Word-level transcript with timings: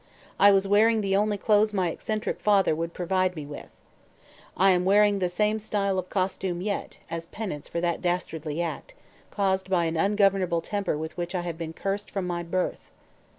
I 0.39 0.49
was 0.49 0.67
wearing 0.67 1.01
the 1.01 1.15
only 1.15 1.37
clothes 1.37 1.75
my 1.75 1.91
eccentric 1.91 2.39
father 2.39 2.73
would 2.75 2.91
provide 2.91 3.35
me 3.35 3.45
with. 3.45 3.79
I 4.57 4.71
am 4.71 4.83
wearing 4.83 5.19
the 5.19 5.29
same 5.29 5.59
style 5.59 5.99
of 5.99 6.09
costume 6.09 6.59
yet, 6.59 6.97
as 7.11 7.27
penance 7.27 7.67
for 7.67 7.79
that 7.81 8.01
dastardly 8.01 8.63
act 8.63 8.95
caused 9.29 9.69
by 9.69 9.85
an 9.85 9.97
ungovernable 9.97 10.61
temper 10.61 10.97
with 10.97 11.15
which 11.17 11.35
I 11.35 11.41
have 11.41 11.59
been 11.59 11.73
cursed 11.73 12.09
from 12.09 12.25
my 12.25 12.41
birth. 12.41 12.89